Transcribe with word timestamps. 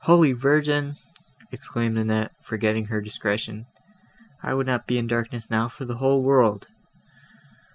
"Holy 0.00 0.32
Virgin!" 0.32 0.96
exclaimed 1.52 1.98
Annette, 1.98 2.32
forgetting 2.40 2.86
her 2.86 3.02
discretion, 3.02 3.66
"I 4.42 4.54
would 4.54 4.66
not 4.66 4.86
be 4.86 4.96
in 4.96 5.06
darkness 5.06 5.50
now 5.50 5.68
for 5.68 5.84
the 5.84 5.98
whole 5.98 6.22
world." 6.22 6.66